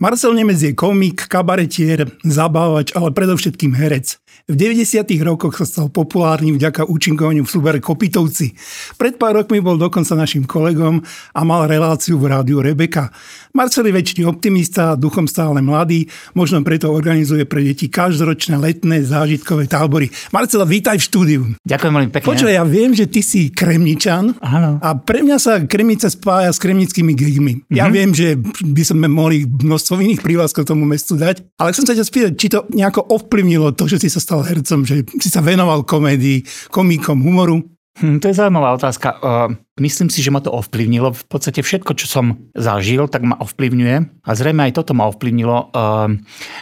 [0.00, 4.16] Marcel Nemec je komik, kabaretier, zabávač, ale predovšetkým herec.
[4.48, 5.04] V 90.
[5.20, 8.56] rokoch sa stal populárnym vďaka účinkovaniu v súbere Kopitovci.
[8.96, 11.04] Pred pár rokmi bol dokonca našim kolegom
[11.36, 13.12] a mal reláciu v rádiu Rebeka.
[13.52, 19.68] Marcel je väčší optimista, duchom stále mladý, možno preto organizuje pre deti každoročné letné zážitkové
[19.68, 20.08] tábory.
[20.32, 21.40] Marcela, vítaj v štúdiu.
[21.60, 22.26] Ďakujem veľmi pekne.
[22.26, 24.80] Počuj, ja viem, že ty si kremničan Áno.
[24.80, 27.68] a pre mňa sa kremnica spája s kremnickými gigmi.
[27.68, 27.92] Ja Mhm.
[27.92, 28.28] viem, že
[28.64, 32.46] by sme mohli množstvo iných prívlastkov tomu mestu dať, ale chcem sa ťa spýtať, či
[32.46, 37.18] to nejako ovplyvnilo to, že si sa stal hercom, že si sa venoval komédii, komíkom,
[37.18, 37.66] humoru.
[37.98, 39.08] Hm, to je zaujímavá otázka.
[39.18, 39.50] Uh,
[39.82, 41.10] myslím si, že ma to ovplyvnilo.
[41.10, 44.22] V podstate všetko, čo som zažil, tak ma ovplyvňuje.
[44.22, 45.74] A zrejme aj toto ma ovplyvnilo.
[45.74, 46.14] Uh,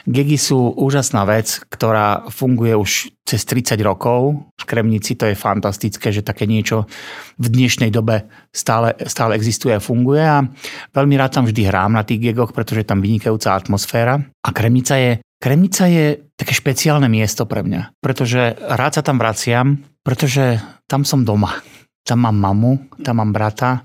[0.08, 4.40] Gegy sú úžasná vec, ktorá funguje už cez 30 rokov.
[4.56, 6.88] V Kremnici to je fantastické, že také niečo
[7.36, 10.24] v dnešnej dobe stále, stále existuje a funguje.
[10.24, 10.48] A
[10.96, 14.16] veľmi rád tam vždy hrám na tých gegoch, pretože tam vynikajúca atmosféra.
[14.16, 19.86] A Kremnica je Kremnica je také špeciálne miesto pre mňa, pretože rád sa tam vraciam,
[20.02, 20.58] pretože
[20.88, 21.60] tam som doma.
[22.02, 23.84] Tam mám mamu, tam mám brata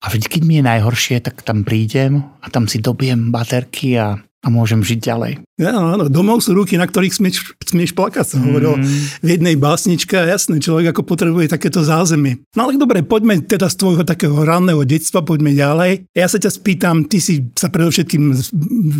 [0.00, 4.16] a vždy, keď mi je najhoršie, tak tam prídem a tam si dobijem baterky a,
[4.40, 5.32] a môžem žiť ďalej.
[5.60, 8.88] Áno, áno, domov sú ruky, na ktorých smieš, smieš plakať, sa hovorilo Mm.
[9.20, 12.40] v jednej básničke a jasné, človek ako potrebuje takéto zázemie.
[12.56, 16.08] No ale dobre, poďme teda z tvojho takého ranného detstva, poďme ďalej.
[16.16, 18.32] Ja sa ťa spýtam, ty si sa predovšetkým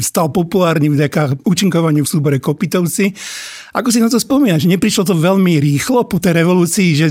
[0.05, 3.17] stal populárny vďaka účinkovaniu v súbore Kopitovci.
[3.73, 4.69] Ako si na to spomínaš?
[4.69, 7.09] Neprišlo to veľmi rýchlo po tej revolúcii, že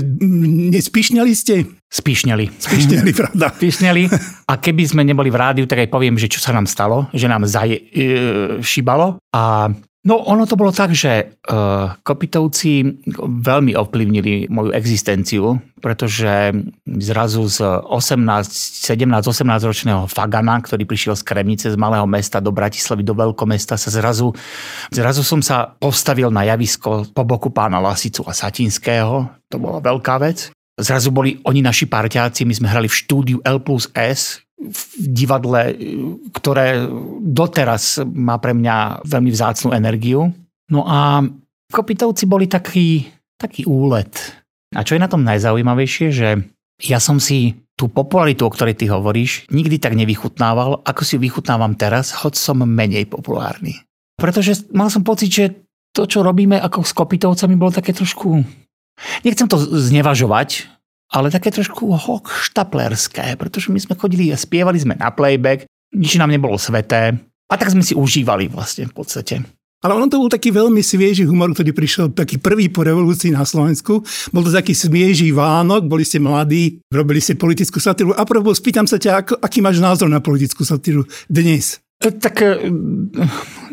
[0.70, 1.79] nespišňali ste?
[1.90, 2.44] Spíšňali.
[2.54, 3.50] Spišňali, pravda.
[3.58, 4.02] Spíšňali.
[4.46, 7.26] A keby sme neboli v rádiu, tak aj poviem, že čo sa nám stalo, že
[7.26, 8.06] nám zaje, e,
[8.62, 9.18] šibalo.
[9.34, 9.74] A
[10.06, 11.24] no ono to bolo tak, že e,
[12.06, 16.54] Kopitovci veľmi ovplyvnili moju existenciu, pretože
[16.86, 18.22] zrazu z 18,
[18.86, 23.74] 17, 18 ročného Fagana, ktorý prišiel z Kremnice, z malého mesta do Bratislavy, do veľkomesta,
[23.74, 24.30] sa zrazu,
[24.94, 29.26] zrazu som sa postavil na javisko po boku pána Lasicu a Satinského.
[29.50, 30.54] To bola veľká vec.
[30.80, 35.72] Zrazu boli oni naši parťáci, my sme hrali v štúdiu L plus S, v divadle,
[36.36, 36.84] ktoré
[37.24, 40.28] doteraz má pre mňa veľmi vzácnú energiu.
[40.68, 41.24] No a
[41.72, 43.08] Kopitovci boli taký,
[43.40, 44.12] taký úlet.
[44.76, 46.28] A čo je na tom najzaujímavejšie, že
[46.84, 51.20] ja som si tú popularitu, o ktorej ty hovoríš, nikdy tak nevychutnával, ako si ju
[51.24, 53.80] vychutnávam teraz, hoď som menej populárny.
[54.20, 55.44] Pretože mal som pocit, že
[55.96, 58.44] to, čo robíme ako s Kopitovcami, bolo také trošku
[59.24, 60.68] Nechcem to znevažovať,
[61.10, 66.30] ale také trošku hochštaplerské, pretože my sme chodili a spievali sme na playback, nič nám
[66.30, 67.18] nebolo sveté
[67.50, 69.42] a tak sme si užívali vlastne v podstate.
[69.80, 73.48] Ale ono to bol taký veľmi svieži humor, ktorý prišiel taký prvý po revolúcii na
[73.48, 74.04] Slovensku.
[74.28, 78.12] Bol to taký svieži Vánok, boli ste mladí, robili ste politickú satíru.
[78.12, 81.80] A propos, spýtam sa ťa, ako, aký máš názor na politickú satíru dnes?
[81.96, 82.68] E, Tak e,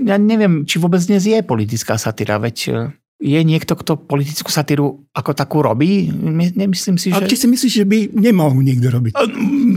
[0.08, 2.72] ja neviem, či vôbec dnes je politická satíra, veď e,
[3.18, 6.14] je niekto, kto politickú satíru ako takú robí?
[6.14, 7.34] My- Nemyslím si, A že...
[7.34, 9.14] či si myslíš, že by nemohol niekto robiť?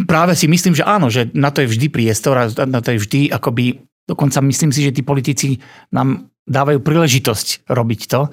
[0.04, 3.00] Práve si myslím, že áno, že na to je vždy priestor a na to je
[3.00, 5.56] vždy akoby, dokonca myslím si, že tí politici
[5.88, 8.28] nám dávajú príležitosť robiť to,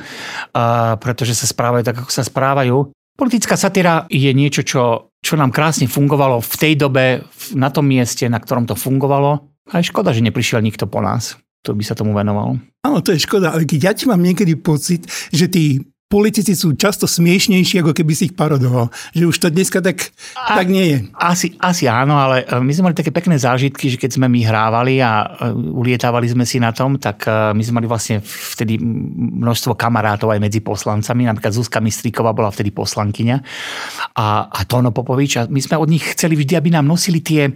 [0.57, 2.91] a pretože sa správajú tak, ako sa správajú.
[3.17, 7.23] Politická satíra je niečo, čo, čo nám krásne fungovalo v tej dobe,
[7.55, 9.49] na tom mieste, na ktorom to fungovalo.
[9.71, 12.55] A je škoda, že neprišiel nikto po nás, kto by sa tomu venoval.
[12.85, 15.03] Áno, to je škoda, ale keď ja ti mám niekedy pocit,
[15.33, 18.87] že tí politici sú často smiešnejší, ako keby si ich parodoval.
[19.11, 20.97] Že už to dneska tak, A- tak nie je.
[21.11, 24.39] Asi, asi áno, ale e, my sme mali také pekné zážitky, že keď sme my
[24.47, 28.79] hrávali a e, ulietávali sme si na tom, tak e, my sme mali vlastne vtedy
[28.79, 31.27] množstvo kamarátov aj medzi poslancami.
[31.27, 33.37] Napríklad Zuzka Mistríková bola vtedy poslankyňa
[34.15, 35.43] a, a Tono Popovič.
[35.43, 37.51] A my sme od nich chceli vždy, aby nám nosili tie,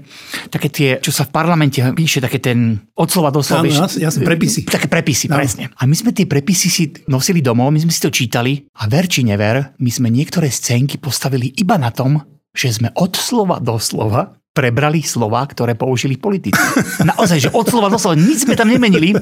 [0.51, 3.63] také tie, čo sa v parlamente píše, také ten od slova do slova.
[3.63, 4.67] Áno, jasne, prepisy.
[4.67, 5.39] Také prepisy, Áno.
[5.39, 5.71] presne.
[5.79, 9.05] A my sme tie prepisy si nosili domov, my sme si to čítali a ver
[9.05, 12.17] či never, my sme niektoré scénky postavili iba na tom,
[12.51, 16.59] že sme od slova do slova prebrali slova, ktoré použili politici.
[17.15, 19.15] Naozaj, že od slova do slova, nič sme tam nemenili.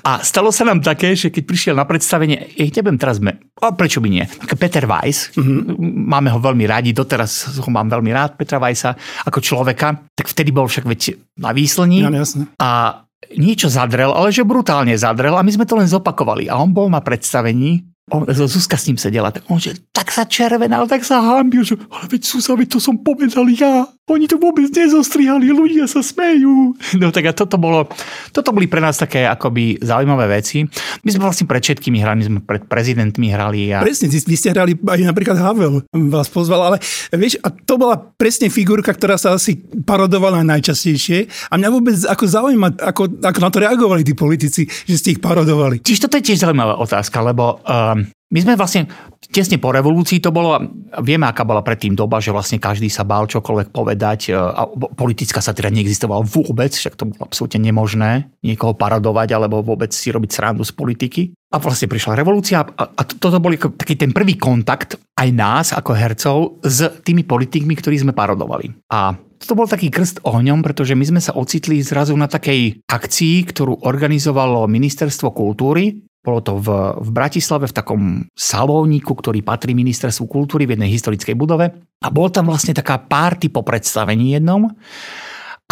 [0.00, 3.36] A stalo sa nám také, že keď prišiel na predstavenie, ja nebudem teraz me...
[3.60, 4.24] A prečo by nie?
[4.56, 8.96] Peter Weiss, máme ho veľmi radi, doteraz ho mám veľmi rád, Petra Weissa,
[9.28, 12.48] ako človeka, tak vtedy bol však veď na výslení Áno, jasné.
[12.56, 13.04] a
[13.36, 16.48] niečo zadrel, ale že brutálne zadrel a my sme to len zopakovali.
[16.48, 20.26] A on bol na predstavení, on, Zuzka s ním sedela, tak on že tak sa
[20.26, 23.86] červenal, tak sa hambil, že ale veď Susa, veď to som povedal ja.
[24.10, 26.74] Oni to vôbec nezostrihali, ľudia sa smejú.
[26.98, 27.86] No tak a toto bolo,
[28.34, 30.66] toto boli pre nás také akoby zaujímavé veci.
[31.06, 33.70] My sme vlastne pred všetkými hrali, sme pred prezidentmi hrali.
[33.70, 33.86] A...
[33.86, 36.76] Presne, vy ste hrali aj napríklad Havel vás pozval, ale
[37.14, 39.54] vieš, a to bola presne figurka, ktorá sa asi
[39.86, 44.98] parodovala najčastejšie a mňa vôbec ako zaujíma, ako, ako na to reagovali tí politici, že
[44.98, 45.78] ste ich parodovali.
[45.86, 48.86] Čiže toto je tiež zaujímavá otázka, lebo um, my sme vlastne
[49.26, 50.54] tesne po revolúcii to bolo,
[51.02, 54.30] vieme, aká bola predtým doba, že vlastne každý sa bál čokoľvek povedať.
[54.30, 59.90] E, a politická satíra neexistovala vôbec, však to bolo absolútne nemožné niekoho paradovať alebo vôbec
[59.90, 61.22] si robiť srandu z politiky.
[61.50, 66.36] A vlastne prišla revolúcia a toto bol taký ten prvý kontakt aj nás ako hercov
[66.62, 68.70] s tými politikmi, ktorí sme parodovali.
[68.94, 73.36] A to bol taký krst ohňom, pretože my sme sa ocitli zrazu na takej akcii,
[73.50, 76.68] ktorú organizovalo Ministerstvo kultúry bolo to v,
[77.00, 78.02] v Bratislave v takom
[78.36, 81.72] salóniku, ktorý patrí ministerstvu kultúry v jednej historickej budove.
[82.00, 84.68] A bol tam vlastne taká párty po predstavení jednom.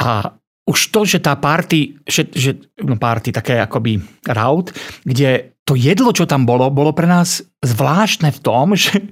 [0.00, 0.32] A
[0.68, 2.50] už to, že tá party, že, že
[2.80, 4.72] no party, také akoby raut,
[5.04, 9.04] kde to jedlo, čo tam bolo, bolo pre nás zvláštne v tom, že,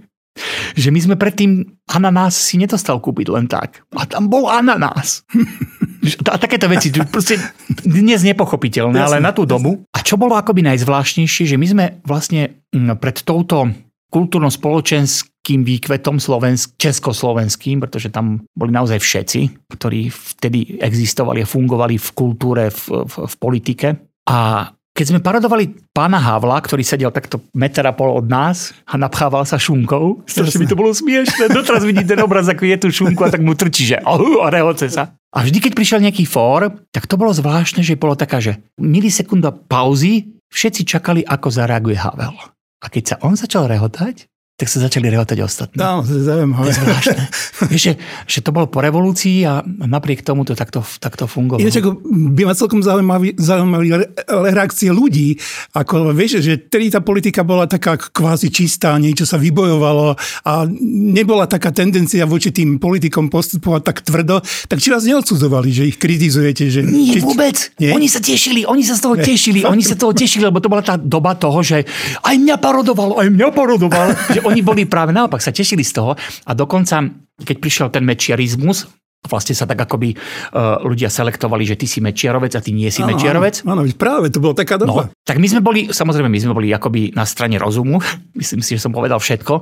[0.76, 3.82] že my sme predtým ananás si nedostal kúpiť len tak.
[3.96, 5.24] A tam bol ananás.
[6.06, 7.34] A takéto veci, proste
[7.82, 9.82] dnes nepochopiteľné, ale na tú dobu.
[9.90, 13.66] A čo bolo akoby najzvláštnejšie, že my sme vlastne pred touto
[14.14, 22.08] kultúrno-spoločenským výkvetom slovensk- československým, pretože tam boli naozaj všetci, ktorí vtedy existovali a fungovali v
[22.14, 23.88] kultúre, v, v, v politike.
[24.30, 28.96] A keď sme parodovali pána Havla, ktorý sedel takto meter a pol od nás a
[28.96, 31.52] napchával sa šunkou, strašne by to bolo smiešne.
[31.52, 34.48] Doteraz vidí ten obraz, ako je tu šunku a tak mu trčí, že oh, a
[34.48, 35.12] rehoce sa.
[35.37, 39.52] A vždy, keď prišiel nejaký fór, tak to bolo zvláštne, že bolo taká, že milisekunda
[39.52, 42.32] pauzy, všetci čakali, ako zareaguje Havel.
[42.81, 44.25] A keď sa on začal rehotať,
[44.56, 45.76] tak sa začali rehotať ostatní.
[45.76, 46.64] No, to je zaujímavé.
[46.64, 47.25] To je zvláštne.
[47.76, 47.94] Vieš, že,
[48.25, 51.61] že to bolo po revolúcii a napriek tomu to takto, takto fungovalo.
[51.61, 52.00] Ináč ako
[52.32, 54.08] by ma celkom zaujímavý, zaujímavý
[54.56, 55.37] reakcie ľudí.
[55.76, 60.17] Ako, vieš, že tedy tá politika bola taká kvázi čistá, niečo sa vybojovalo
[60.49, 60.53] a
[60.88, 64.41] nebola taká tendencia voči tým politikom postupovať tak tvrdo.
[64.73, 66.73] Tak či vás neodsudzovali, že ich kritizujete?
[66.73, 67.56] Že, Nie, či, vôbec.
[67.76, 67.93] Nie?
[67.93, 70.81] Oni sa tešili, oni sa z toho tešili, oni sa toho tešili, lebo to bola
[70.81, 71.85] tá doba toho, že
[72.25, 74.08] aj mňa parodoval, aj mňa parodoval.
[74.37, 77.02] že oni boli práve naopak, sa tešili z toho a dokonca,
[77.43, 78.87] keď prišiel ten mečiarizmus,
[79.26, 83.02] vlastne sa tak akoby uh, ľudia selektovali, že ty si mečiarovec a ty nie si
[83.02, 83.66] áno, mečiarovec.
[83.66, 85.10] Áno, práve, to bolo taká doba.
[85.10, 87.98] No, tak my sme boli, samozrejme, my sme boli akoby na strane rozumu,
[88.40, 89.54] myslím si, že som povedal všetko.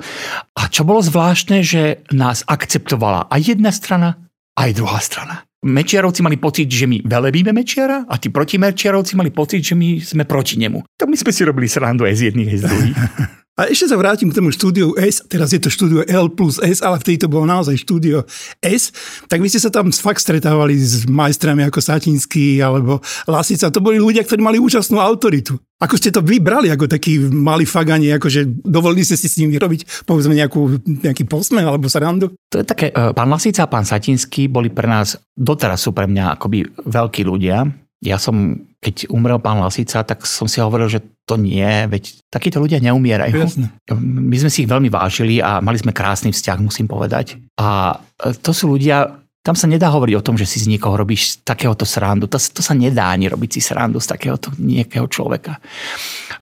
[0.54, 4.20] A čo bolo zvláštne, že nás akceptovala aj jedna strana,
[4.54, 5.42] aj druhá strana.
[5.64, 10.28] Mečiarovci mali pocit, že my velebíme Mečiara a tí protimečiarovci mali pocit, že my sme
[10.28, 10.84] proti nemu.
[10.92, 12.98] Tak my sme si robili srandu aj z jedných, aj z druhých.
[13.54, 16.82] A ešte sa vrátim k tomu štúdiu S, teraz je to štúdio L plus S,
[16.82, 18.26] ale vtedy to bolo naozaj štúdio
[18.58, 18.90] S,
[19.30, 22.98] tak vy ste sa tam fakt stretávali s majstrami ako Satinský alebo
[23.30, 23.70] Lasica.
[23.70, 25.54] To boli ľudia, ktorí mali účastnú autoritu.
[25.78, 30.02] Ako ste to vybrali ako takí mali fagani, akože dovolili ste si s nimi robiť
[30.02, 32.34] povedzme nejakú, nejaký posmech alebo srandu?
[32.50, 36.10] To je také, e, pán Lasica a pán Satinský boli pre nás, doteraz sú pre
[36.10, 37.83] mňa akoby veľkí ľudia.
[38.04, 42.60] Ja som keď umrel pán Lasica, tak som si hovoril, že to nie, veď takíto
[42.60, 43.40] ľudia neumierajú.
[43.40, 43.72] Jasne.
[43.96, 47.40] My sme si ich veľmi vážili a mali sme krásny vzťah, musím povedať.
[47.56, 47.96] A
[48.44, 51.88] to sú ľudia, tam sa nedá hovoriť o tom, že si z niekoho robíš takéhoto
[51.88, 52.28] srandu.
[52.28, 55.56] To, to sa nedá ani robiť si srandu z takéhoto nejakého človeka.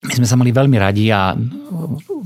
[0.02, 1.38] My sme sa mali veľmi radi a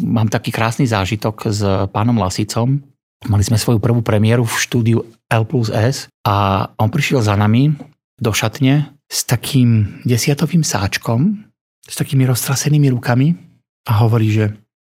[0.01, 1.61] mám taký krásny zážitok s
[1.93, 2.81] pánom Lasicom.
[3.29, 4.99] Mali sme svoju prvú premiéru v štúdiu
[5.29, 7.77] L plus S a on prišiel za nami
[8.17, 11.47] do šatne s takým desiatovým sáčkom,
[11.87, 13.39] s takými roztrasenými rukami
[13.87, 14.45] a hovorí, že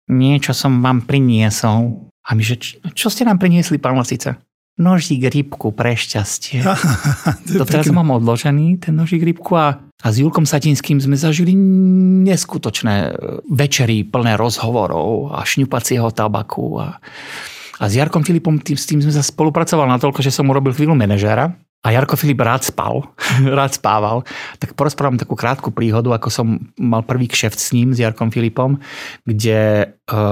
[0.09, 2.09] niečo som vám priniesol.
[2.23, 2.55] A my, že
[2.95, 4.39] čo ste nám priniesli, pán Lasica?
[4.73, 6.65] Nožík rybku pre šťastie.
[7.61, 11.53] to teraz mám odložený, ten nožík rybku a, a s Julkom Satinským sme zažili
[12.25, 13.11] neskutočné e,
[13.53, 16.81] večery plné rozhovorov a šňupacieho tabaku.
[16.81, 16.97] A,
[17.77, 20.97] a s Jarkom Filipom tým, s tým sme sa spolupracoval natoľko, že som urobil chvíľu
[20.97, 21.53] manažéra
[21.83, 23.03] a Jarko Filip rád spal,
[23.59, 24.23] rád spával,
[24.55, 26.47] tak porozprávam takú krátku príhodu, ako som
[26.79, 28.79] mal prvý kšeft s ním, s Jarkom Filipom,
[29.27, 29.85] kde e,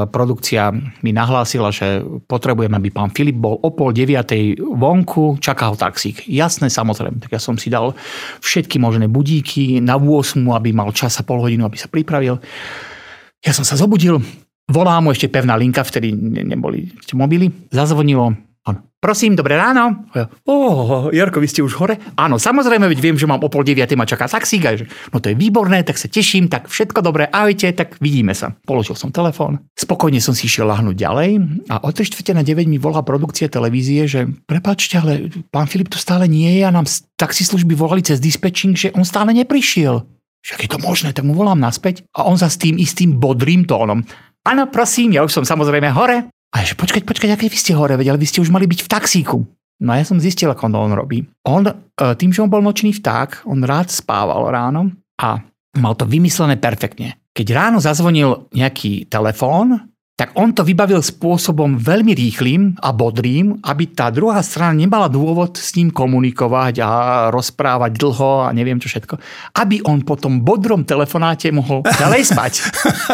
[0.08, 0.72] produkcia
[1.04, 6.24] mi nahlásila, že potrebujem, aby pán Filip bol o pol deviatej vonku, čakal taxík.
[6.24, 7.20] Jasné, samozrejme.
[7.20, 7.92] Tak ja som si dal
[8.40, 12.40] všetky možné budíky na 8, aby mal čas a pol hodinu, aby sa pripravil.
[13.44, 14.24] Ja som sa zobudil,
[14.72, 16.16] volá mu ešte pevná linka, vtedy
[16.48, 17.52] neboli ešte mobily.
[17.76, 18.40] Zazvonilo,
[18.70, 20.06] On, prosím, dobré ráno.
[20.46, 21.98] Oh, Jarko, vy ste už hore?
[22.14, 24.62] Áno, samozrejme, veď viem, že mám o pol deviatej ma čaká taxík.
[24.70, 28.38] A že, no to je výborné, tak sa teším, tak všetko dobré, ahojte, tak vidíme
[28.38, 28.54] sa.
[28.62, 31.30] Položil som telefón, spokojne som si išiel lahnúť ďalej
[31.74, 35.90] a o 3 čtvrte na 9 mi volá produkcia televízie, že prepačte, ale pán Filip
[35.90, 40.06] tu stále nie je a nám z taxislužby volali cez dispečing, že on stále neprišiel.
[40.46, 43.66] Však je to možné, tak mu volám naspäť a on sa s tým istým bodrým
[43.66, 44.06] tónom.
[44.42, 46.30] Áno, prosím, ja už som samozrejme hore.
[46.52, 48.84] A že počkať, počkať, aké vy ste hore, veď, ale vy ste už mali byť
[48.84, 49.40] v taxíku.
[49.82, 51.26] No a ja som zistil, ako on robí.
[51.48, 51.74] On, e,
[52.20, 55.42] tým, že on bol nočný vták, on rád spával ráno a
[55.80, 57.18] mal to vymyslené perfektne.
[57.32, 59.90] Keď ráno zazvonil nejaký telefón,
[60.22, 65.58] tak on to vybavil spôsobom veľmi rýchlým a bodrým, aby tá druhá strana nemala dôvod
[65.58, 66.90] s ním komunikovať a
[67.34, 69.18] rozprávať dlho a neviem čo všetko.
[69.58, 72.54] Aby on po tom bodrom telefonáte mohol ďalej spať.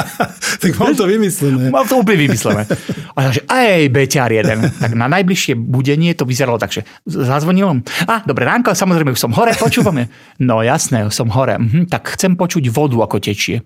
[0.67, 1.71] tak mal to vymyslené.
[1.71, 2.67] Mal to úplne vymyslené.
[3.15, 4.67] A že aj beťar jeden.
[4.67, 7.79] Tak na najbližšie budenie to vyzeralo tak, že zazvonil on.
[8.03, 10.11] A, dobre ránko, samozrejme, už som hore, počúvame.
[10.43, 11.55] No jasné, som hore.
[11.55, 13.63] Mhm, tak chcem počuť vodu, ako tečie.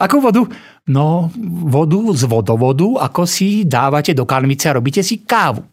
[0.00, 0.48] Akú vodu?
[0.88, 1.30] No,
[1.68, 2.26] vodu z
[2.62, 5.66] vodovodu, ako si dávate do kanvice a robíte si kávu.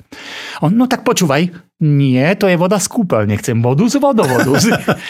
[0.65, 1.45] On, no tak počúvaj,
[1.85, 4.57] nie, to je voda z kúpeľne, chcem vodu z vodovodu.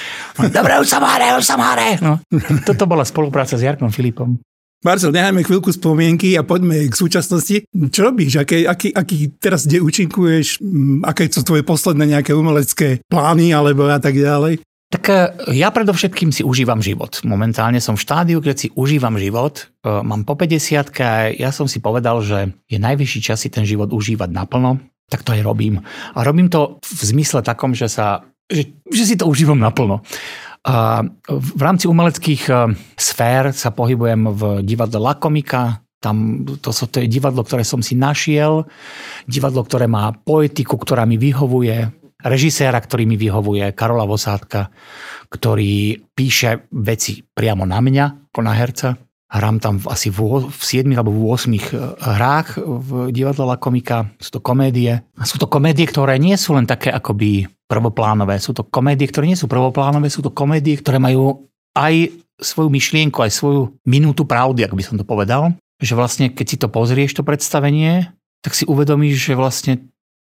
[0.59, 1.95] Dobre, už som hore, už som hore.
[2.03, 2.19] No,
[2.67, 4.35] toto bola spolupráca s Jarkom Filipom.
[4.79, 7.67] Marcel, nechajme chvíľku spomienky a poďme k súčasnosti.
[7.67, 8.39] Čo robíš?
[8.39, 10.63] Aký, aký, aký teraz kde účinkuješ?
[10.63, 14.63] Mm, aké sú tvoje posledné nejaké umelecké plány alebo a tak ďalej?
[14.89, 15.13] Tak e,
[15.53, 17.21] ja predovšetkým si užívam život.
[17.21, 19.69] Momentálne som v štádiu, keď si užívam život.
[19.85, 23.69] E, mám po 50 a ja som si povedal, že je najvyšší čas si ten
[23.69, 24.81] život užívať naplno.
[25.05, 25.85] Tak to aj robím.
[26.17, 30.01] A robím to v zmysle takom, že, sa, že, že si to užívam naplno.
[30.65, 32.53] A v rámci umeleckých e,
[32.97, 38.63] sfér sa pohybujem v divadle Lakomika, tam, to, to je divadlo, ktoré som si našiel,
[39.27, 44.71] divadlo, ktoré má poetiku, ktorá mi vyhovuje, režiséra, ktorý mi vyhovuje, Karola Vosádka,
[45.31, 48.89] ktorý píše veci priamo na mňa, ako na herca.
[49.29, 51.61] Hrám tam asi v, v 7 alebo v 8 eh,
[52.01, 54.09] hrách v divadle La Komika.
[54.17, 55.05] Sú to komédie.
[55.05, 58.41] A sú to komédie, ktoré nie sú len také akoby prvoplánové.
[58.41, 61.45] Sú to komédie, ktoré nie sú prvoplánové, sú to komédie, ktoré majú
[61.77, 62.09] aj
[62.41, 65.53] svoju myšlienku, aj svoju minútu pravdy, ak by som to povedal.
[65.77, 68.09] Že vlastne, keď si to pozrieš, to predstavenie,
[68.41, 69.73] tak si uvedomíš, že vlastne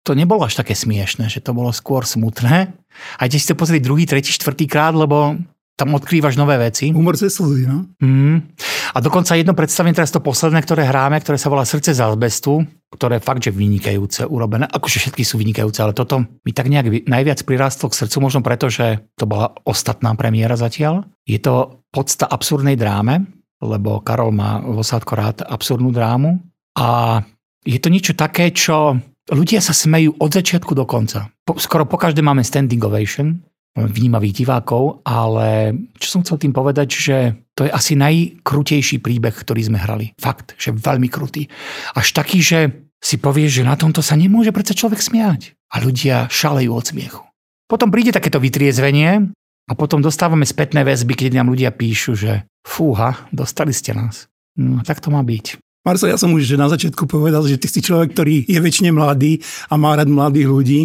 [0.06, 2.70] to nebolo až také smiešne, že to bolo skôr smutné.
[3.18, 5.34] A ti ste pozrieť druhý, tretí, štvrtý krát, lebo
[5.76, 6.88] tam odkrývaš nové veci.
[6.88, 7.84] Humor cez slzy, no?
[8.00, 8.48] Mm.
[8.96, 12.64] A dokonca jedno predstavenie, teraz to posledné, ktoré hráme, ktoré sa volá Srdce z azbestu,
[12.88, 14.64] ktoré fakt, že vynikajúce urobené.
[14.72, 18.72] Akože všetky sú vynikajúce, ale toto mi tak nejak najviac prirástlo k srdcu, možno preto,
[18.72, 21.04] že to bola ostatná premiéra zatiaľ.
[21.28, 23.28] Je to podsta absurdnej dráme,
[23.60, 24.80] lebo Karol má vo
[25.12, 26.40] rád absurdnú drámu.
[26.80, 27.20] A
[27.68, 31.34] je to niečo také, čo Ľudia sa smejú od začiatku do konca.
[31.42, 33.42] Po, skoro po každé máme standing ovation,
[33.76, 37.16] vnímavých divákov, ale čo som chcel tým povedať, že
[37.52, 40.16] to je asi najkrutejší príbeh, ktorý sme hrali.
[40.16, 41.52] Fakt, že veľmi krutý.
[41.92, 42.72] Až taký, že
[43.04, 45.52] si povieš, že na tomto sa nemôže predsa človek smiať.
[45.68, 47.22] A ľudia šalejú od smiechu.
[47.68, 49.34] Potom príde takéto vytriezvenie
[49.66, 54.30] a potom dostávame spätné väzby, keď nám ľudia píšu, že fúha, dostali ste nás.
[54.56, 55.60] No, tak to má byť.
[55.86, 59.38] Marcel, ja som už na začiatku povedal, že ty si človek, ktorý je väčšine mladý
[59.70, 60.80] a má rád mladých ľudí.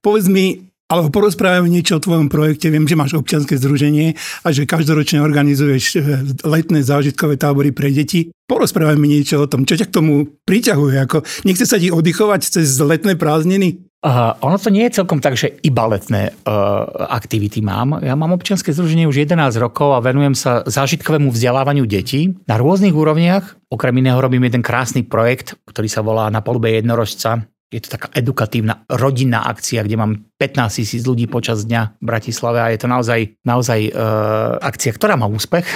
[0.00, 2.72] Povedz mi, alebo porozprávame niečo o tvojom projekte.
[2.72, 6.02] Viem, že máš občianske združenie a že každoročne organizuješ eh,
[6.48, 8.32] letné zážitkové tábory pre deti.
[8.48, 10.96] Porozprávaj mi niečo o tom, čo ťa k tomu priťahuje.
[11.04, 13.87] Ako, nechce sa ti oddychovať cez letné prázdniny?
[13.98, 17.98] Uh, ono to nie je celkom tak, že iba letné uh, aktivity mám.
[17.98, 22.94] Ja mám občianske združenie už 11 rokov a venujem sa zážitkovému vzdelávaniu detí na rôznych
[22.94, 23.58] úrovniach.
[23.66, 27.42] Okrem iného robím jeden krásny projekt, ktorý sa volá Na polube jednorožca.
[27.74, 32.58] Je to taká edukatívna rodinná akcia, kde mám 15 tisíc ľudí počas dňa v Bratislave
[32.62, 35.66] a je to naozaj, naozaj uh, akcia, ktorá má úspech.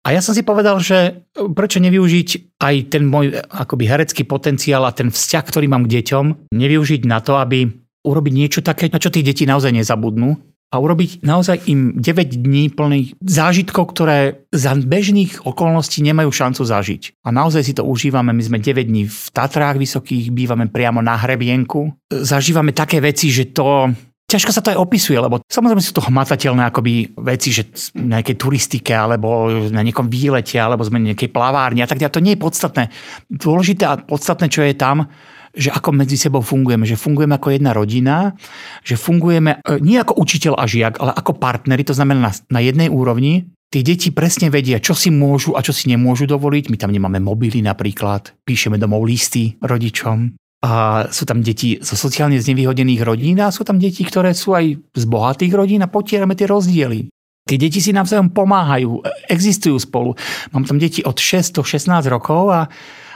[0.00, 4.96] A ja som si povedal, že prečo nevyužiť aj ten môj akoby herecký potenciál a
[4.96, 7.68] ten vzťah, ktorý mám k deťom, nevyužiť na to, aby
[8.00, 10.40] urobiť niečo také, na čo tí deti naozaj nezabudnú
[10.70, 17.26] a urobiť naozaj im 9 dní plných zážitkov, ktoré za bežných okolností nemajú šancu zažiť.
[17.26, 18.30] A naozaj si to užívame.
[18.30, 21.90] My sme 9 dní v Tatrách vysokých, bývame priamo na hrebienku.
[22.08, 23.90] Zažívame také veci, že to
[24.30, 27.66] ťažko sa to aj opisuje, lebo samozrejme sú to hmatateľné akoby veci, že
[27.98, 32.14] na nejakej turistike, alebo na nejakom výlete, alebo sme na nejakej plavárni a tak ďalej.
[32.14, 32.84] To nie je podstatné.
[33.26, 35.10] Dôležité a podstatné, čo je tam,
[35.50, 38.38] že ako medzi sebou fungujeme, že fungujeme ako jedna rodina,
[38.86, 42.86] že fungujeme e, nie ako učiteľ a žiak, ale ako partneri, to znamená na, jednej
[42.86, 43.50] úrovni.
[43.70, 46.70] Tí deti presne vedia, čo si môžu a čo si nemôžu dovoliť.
[46.70, 52.36] My tam nemáme mobily napríklad, píšeme domov listy rodičom A sú tam deti zo sociálne
[52.36, 56.44] znevýhodených rodín a sú tam deti, ktoré sú aj z bohatých rodín a potierame tie
[56.44, 57.08] rozdiely.
[57.48, 60.12] Tie deti si navzájom pomáhajú, existujú spolu.
[60.52, 62.68] Mám tam deti od 6 do 16 rokov a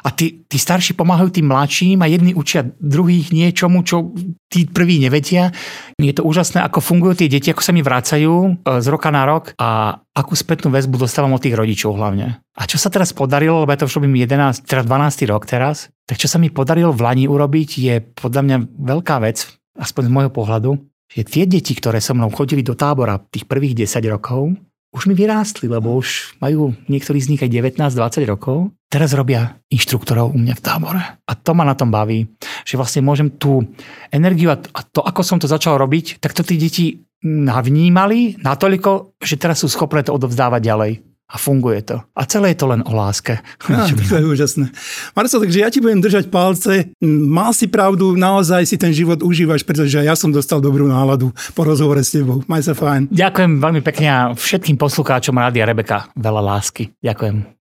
[0.04, 4.12] a tí, tí starší pomáhajú tým mladším a jedni učia druhých niečomu, čo
[4.52, 5.48] tí prví nevedia.
[5.96, 8.50] Je to úžasné, ako fungujú tie deti, ako sa mi vracajú e,
[8.84, 12.36] z roka na rok a akú spätnú väzbu dostávam od tých rodičov hlavne.
[12.52, 15.88] A čo sa teraz podarilo, lebo ja to už robím 11, teraz 12 rok teraz,
[16.04, 19.48] tak čo sa mi podarilo v Lani urobiť je podľa mňa veľká vec,
[19.80, 20.70] aspoň z môjho pohľadu,
[21.08, 24.52] že tie deti, ktoré so mnou chodili do tábora tých prvých 10 rokov,
[24.94, 28.70] už mi vyrástli, lebo už majú niektorí z nich aj 19-20 rokov.
[28.94, 31.02] Teraz robia inštruktorov u mňa v tábore.
[31.02, 32.30] A to ma na tom baví,
[32.62, 33.66] že vlastne môžem tú
[34.14, 39.34] energiu a to, ako som to začal robiť, tak to tí deti navnímali natoľko, že
[39.34, 40.92] teraz sú schopné to odovzdávať ďalej
[41.26, 41.98] a funguje to.
[42.14, 43.42] A celé je to len o láske.
[43.66, 44.70] Á, to je úžasné.
[45.18, 46.94] Marcel, takže ja ti budem držať palce.
[47.02, 51.66] Mal si pravdu, naozaj si ten život užívaš, pretože ja som dostal dobrú náladu po
[51.66, 52.46] rozhovore s tebou.
[52.46, 53.10] Maj sa fajn.
[53.10, 56.94] Ďakujem veľmi pekne a všetkým poslucháčom Rádia Rebeka veľa lásky.
[57.02, 57.58] Ďakujem.